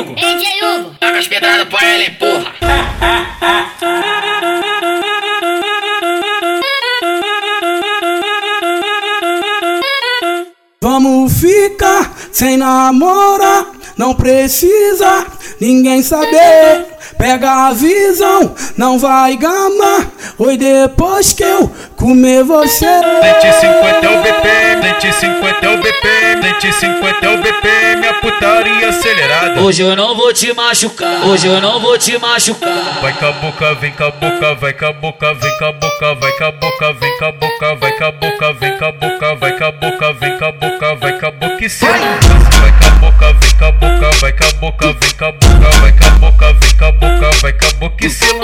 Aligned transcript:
Hugo. 0.00 0.14
DJ 0.14 0.62
Hugo. 0.62 0.94
Taca 0.98 1.18
as 1.18 1.28
pedradas 1.28 1.68
pra 1.68 1.86
ela, 1.86 2.04
empurra. 2.04 2.54
Vamos 10.82 11.32
ficar 11.38 12.16
sem 12.32 12.56
namorar, 12.56 13.66
não 13.98 14.14
precisa 14.14 15.26
ninguém 15.60 16.02
saber. 16.02 16.86
Pega 17.18 17.68
a 17.68 17.72
visão, 17.74 18.54
não 18.78 18.98
vai 18.98 19.36
gamar. 19.36 20.10
Oi, 20.38 20.56
depois 20.56 21.34
que 21.34 21.42
eu 21.42 21.70
comer 21.96 22.42
você. 22.42 22.86
150 22.86 22.86
é 22.86 23.28
o 23.28 23.99
BPM, 23.99 23.99
150 25.00 25.64
é 25.64 25.68
o 25.70 25.78
BPM, 25.78 26.60
150 26.60 27.24
é 27.24 27.28
o 27.30 27.38
BPM, 27.38 28.06
a 28.06 28.14
putaria 28.20 28.90
acelerada. 28.90 29.58
Hoje 29.62 29.80
eu 29.80 29.96
não 29.96 30.14
vou 30.14 30.30
te 30.30 30.52
machucar. 30.52 31.24
Hoje 31.26 31.46
eu 31.46 31.58
não 31.58 31.80
vou 31.80 31.96
te 31.96 32.18
machucar. 32.18 33.00
Vai 33.00 33.14
com 33.14 33.24
a 33.24 33.32
boca, 33.32 33.74
vem 33.76 33.92
com 33.92 34.04
a 34.04 34.10
boca, 34.10 34.54
vai 34.56 34.72
com 34.74 34.84
a 34.84 34.92
boca, 34.92 35.34
vem 35.34 35.58
com 35.58 35.64
a 35.64 35.72
boca, 35.72 36.14
vai 36.16 36.32
com 36.32 36.44
a 36.44 36.52
boca, 36.52 36.92
vem 36.92 37.18
com 37.18 37.24
a 37.24 37.32
boca, 37.32 37.74
vai 37.76 37.92
com 37.92 38.04
a 38.04 38.12
boca, 38.12 38.52
vem 38.52 38.76
com 38.76 38.84
a 38.84 38.92
boca, 38.92 39.34
vai 39.36 39.52
com 39.56 39.64
a 39.64 39.72
boca, 39.72 40.12
vem 40.12 40.38
com 40.38 40.44
a 40.44 40.52
boca, 40.52 40.94
vai 40.96 41.18
com 41.18 41.26
a 41.26 41.30
boca 41.30 41.64
e 41.64 41.70
se 41.70 41.86
Vai 41.86 41.98
com 42.78 42.86
a 42.86 42.90
boca, 43.00 43.32
vem 43.32 43.54
com 43.58 43.64
a 43.64 43.72
boca, 43.72 44.10
vai 44.20 44.32
com 44.32 44.44
a 44.44 44.52
boca, 44.60 44.86
vem 44.86 45.12
com 45.18 45.24
a 45.24 45.32
boca, 45.32 45.70
vai 45.80 45.92
com 45.92 46.04
a 46.04 46.10
boca, 46.10 46.52
vem 46.52 46.76
com 46.76 46.84
a 46.84 46.92
boca, 46.92 47.30
vai 47.40 47.52
com 47.54 47.66
a 47.66 47.72
boca 47.78 48.06
e 48.06 48.10
se 48.10 48.34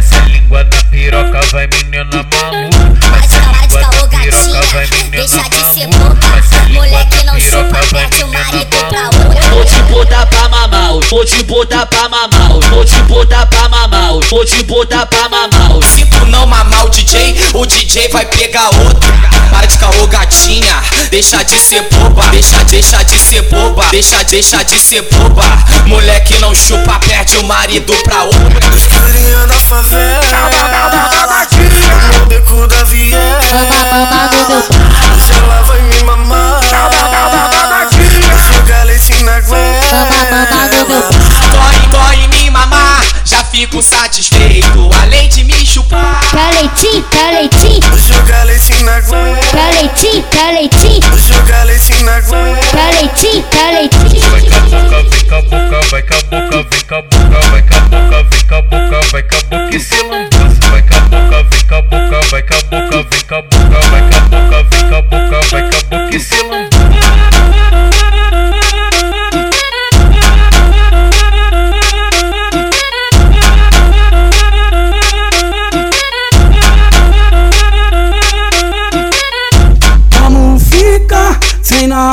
Passa 0.00 0.16
a 0.16 0.28
língua 0.28 0.64
na 0.64 0.82
piroca, 0.90 1.40
vai 1.52 1.66
menina 1.66 2.06
maluca. 2.06 3.10
Passa 3.10 3.36
a 3.36 3.60
língua 3.60 3.80
na 3.82 4.08
piroca, 4.08 4.66
vai 4.72 4.86
menina 4.86 5.10
Deixa 5.10 5.42
de 5.42 5.56
ser 5.74 5.86
maluca. 5.88 5.98
boba. 5.98 6.16
Passa 6.16 6.56
a 6.56 6.64
língua 6.64 6.86
Moleque 6.86 7.24
na 7.24 7.32
não 7.32 7.40
chupa, 7.40 7.64
piroca, 7.64 7.86
vai 7.92 8.08
perde 8.08 8.24
o 8.24 8.26
menina 8.28 8.44
marido 8.44 8.76
pra 8.76 8.90
maluca. 8.92 9.24
outra. 9.26 9.48
Vou 9.50 9.64
te 9.66 9.82
botar 9.92 10.26
pra 10.26 10.48
mamar, 10.48 11.00
vou 11.10 11.24
te 11.26 11.42
botar 11.42 11.86
pra 11.86 12.08
mamar, 12.08 12.60
vou 12.70 12.84
te 12.84 13.02
botar 13.02 13.46
pra 13.46 13.68
mamar, 13.68 14.20
vou 14.30 14.44
te 14.46 14.62
botar 14.62 15.04
pra 15.06 15.28
mamar. 15.28 15.82
Se 15.82 16.06
tu 16.06 16.26
não 16.26 16.46
mamar 16.46 16.86
o 16.86 16.88
DJ, 16.88 17.36
o 17.52 17.66
DJ 17.66 18.08
vai 18.08 18.24
pegar 18.24 18.70
outro. 18.70 19.12
Para 19.50 19.66
de 19.66 19.76
caô, 19.78 20.06
gatinha. 20.06 20.82
Deixa 21.10 21.42
de 21.42 21.58
ser 21.58 21.82
boba. 21.90 22.26
Deixa, 22.28 22.64
deixa 22.64 23.02
de 23.04 23.18
ser 23.18 23.42
boba. 23.42 23.84
Deixa, 23.90 24.22
deixa 24.24 24.62
de 24.64 24.78
ser 24.78 25.02
boba. 25.02 25.44
Moleque 25.86 26.38
não 26.38 26.54
chupa, 26.54 26.98
perde 27.00 27.36
o 27.36 27.44
marido 27.44 27.92
pra 28.04 28.22
outro. 28.22 28.40
Favela 29.70 30.20
No 32.18 32.26
beco 32.26 32.66
da 32.66 32.82
viela 32.84 33.38
Hoje 35.14 35.32
ela 35.32 35.62
vai 35.62 35.80
me 35.82 36.02
mamar 36.02 36.60
Joga 38.52 38.82
leite 38.84 39.22
na 39.22 39.40
goela 39.40 39.80
Dói, 41.50 41.88
dói 41.90 42.28
me 42.28 42.50
mamar. 42.50 43.04
Já 43.24 43.44
fico 43.44 43.80
satisfeito. 43.82 44.90
Além 45.02 45.28
de 45.28 45.44
me 45.44 45.54
chupar. 45.64 46.20
Quer 46.30 46.54
leitinho, 46.54 47.02
quer 47.04 47.32
leitinho, 47.32 47.98
Joga 47.98 48.44
leite 48.44 48.82
na 48.82 49.00
goela 49.00 49.38
quer 49.38 49.74
leitinho, 49.74 50.22
quer 50.30 50.52
leitinho, 50.52 51.18
Joga 51.18 51.62
leite 51.64 52.02
na 52.02 52.20
goela 52.20 52.56
quer 52.56 52.94
leitinho. 52.94 53.44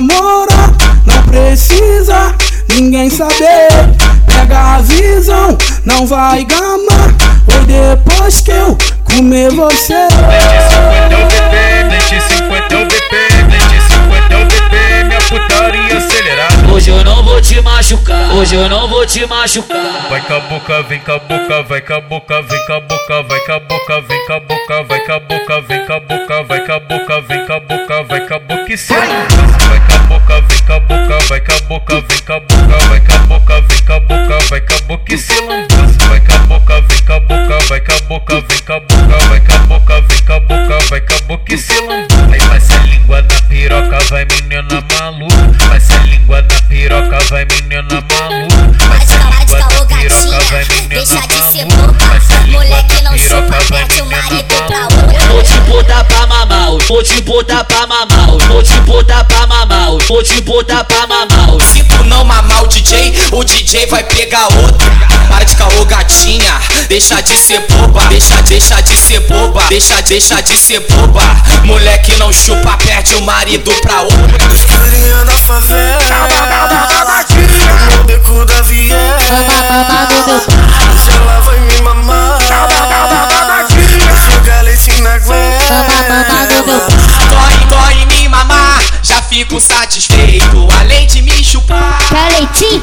Namorar, 0.00 0.70
não 1.06 1.22
precisa 1.24 2.34
ninguém 2.68 3.10
saber. 3.10 3.68
Pega 4.26 4.76
a 4.76 4.78
visão, 4.80 5.58
não 5.84 6.06
vai 6.06 6.44
gamar. 6.44 7.14
Oi, 7.48 7.64
depois 7.66 8.40
que 8.40 8.52
eu 8.52 8.78
comer 9.04 9.50
você. 9.50 10.08
150 10.08 11.14
é 11.14 11.16
o 11.16 11.26
BPM, 11.26 12.00
150 12.00 12.74
é 12.74 12.78
o 12.78 12.86
BPM, 12.86 13.60
150 13.60 14.34
é 14.34 14.36
o 14.36 14.46
BPM, 14.46 15.14
a 15.14 15.20
putaria 15.20 15.96
acelerada. 15.98 16.72
Hoje 16.72 16.90
eu 16.90 17.04
não 17.04 17.24
vou 17.24 17.40
te 17.40 17.60
machucar. 17.60 18.34
Hoje 18.34 18.54
eu 18.54 18.68
não 18.68 18.88
vou 18.88 19.04
te 19.04 19.26
machucar. 19.26 20.06
Vai 20.08 20.20
com 20.20 20.34
a 20.34 20.40
boca, 20.40 20.82
vem 20.82 21.00
com 21.00 21.12
a 21.12 21.18
boca, 21.18 21.62
vai 21.62 21.80
com 21.80 21.94
a 21.94 22.00
boca, 22.00 22.42
vem 22.42 22.66
com 22.66 22.72
a 22.72 22.80
boca, 22.80 23.22
vai 23.22 23.40
com 23.40 23.52
a 23.52 23.60
boca, 23.60 24.00
vem 24.02 24.26
com 24.26 24.32
a 24.32 24.40
boca, 24.40 24.84
vai 24.84 25.00
com 25.00 25.12
a 25.12 25.20
boca, 25.20 25.60
vem 25.62 25.86
com 25.86 25.92
a 25.92 26.00
boca, 26.00 26.44
vai 26.44 26.60
com 26.60 26.72
a 26.72 26.80
boca, 26.80 27.20
vem 27.20 27.46
com 27.46 27.52
a 27.52 27.60
boca, 27.60 28.02
vai 28.04 28.20
com 28.20 28.34
a 28.34 28.38
boca 28.38 28.72
e 28.72 28.78
se 28.78 28.94
boca, 31.78 31.94
vem 32.08 32.20
com 32.26 32.32
a 32.32 32.40
boca, 32.40 32.78
vai 32.88 33.00
com 33.00 33.14
a 33.14 33.18
boca, 33.18 33.60
vem 33.60 33.82
com 33.86 33.92
a 33.92 34.00
boca, 34.00 34.38
vai 34.50 34.60
com 34.60 34.74
a 34.74 34.80
boca 34.88 35.14
e 35.14 35.18
se 35.18 35.34
Vai 36.08 36.20
com 36.20 36.34
a 36.34 36.38
boca, 36.38 36.80
vem 36.80 37.02
com 37.02 37.12
a 37.12 37.20
boca, 37.20 37.58
vai 37.68 37.80
com 37.80 37.92
a 37.92 38.00
boca, 38.00 38.34
vem 38.34 38.62
com 38.66 38.72
a 38.72 38.80
boca, 38.80 39.18
vai 39.28 39.40
com 39.40 39.52
a 39.54 39.58
boca, 39.58 40.00
vem 40.00 40.22
com 40.22 40.32
a 40.32 40.40
boca, 40.40 40.78
vai 40.88 41.00
com 41.00 41.14
a 41.14 41.20
boca 41.28 41.54
e 41.54 41.58
se 41.58 41.72
Aí 41.72 42.40
passa 42.40 42.74
a 42.74 42.82
língua 42.84 43.22
na 43.22 43.42
piroca, 43.48 43.98
vai 44.10 44.24
menina 44.24 44.84
maluca. 44.98 45.68
Passa 45.68 45.94
a 45.94 46.04
língua 46.04 46.42
na 46.42 46.62
piroca, 46.68 47.18
vai 47.30 47.44
menina 47.44 47.82
maluca. 47.82 48.88
Passa 48.88 49.14
a 49.14 49.38
língua 49.38 49.58
na 49.60 49.86
piroca, 49.86 50.44
vai 50.50 50.64
menina 50.64 50.88
Deixa 50.88 51.20
de 51.20 51.34
ser 51.52 51.66
maluca. 51.66 51.92
boba. 51.92 52.46
Moleque 52.48 53.02
na 53.02 53.10
não 53.10 53.18
chupa, 53.18 53.58
vai 53.70 53.86
perde 53.86 54.02
o 54.02 54.06
marido 54.06 54.44
pra 54.44 54.68
maluca. 54.68 55.06
outra. 55.06 55.26
Vou 55.28 55.42
te 55.42 55.60
botar 55.60 56.04
pra 56.04 56.07
mamar, 56.07 56.07
vou 56.88 57.02
te 57.02 57.20
botar 57.20 57.64
pra 57.64 57.86
mamar, 57.86 58.38
vou 58.48 58.62
te 58.62 58.80
botar 58.80 59.22
pra 59.24 59.46
mamar, 59.46 59.98
vou 60.08 60.22
te 60.22 60.40
botar 60.40 60.82
pra 60.84 61.06
mamar. 61.06 61.60
Se 61.60 61.84
tu 61.84 62.04
não 62.04 62.24
mamar 62.24 62.64
o 62.64 62.66
DJ, 62.66 63.12
o 63.30 63.44
DJ 63.44 63.86
vai 63.86 64.02
pegar 64.04 64.46
outro. 64.46 64.90
Para 65.28 65.44
de 65.44 65.54
caô, 65.56 65.84
gatinha. 65.84 66.58
Deixa 66.88 67.20
de 67.20 67.36
ser 67.36 67.60
boba. 67.68 68.06
Deixa, 68.06 68.40
deixa 68.42 68.80
de 68.80 68.96
ser 68.96 69.20
boba. 69.20 69.62
Deixa, 69.68 70.00
deixa 70.00 70.40
de 70.40 70.56
ser 70.56 70.80
boba. 70.80 71.20
Moleque 71.64 72.16
não 72.16 72.32
chupa, 72.32 72.78
perde 72.78 73.14
o 73.16 73.22
marido 73.22 73.70
pra 73.82 74.00
outro. 74.00 74.38
Da 74.38 74.54
favela 74.54 75.24
fico 89.38 89.60
satisfeito. 89.60 90.66
Além 90.80 91.06
de 91.06 91.22
me 91.22 91.44
chupar. 91.44 91.96
Quer 92.08 92.32
leitinho, 92.32 92.82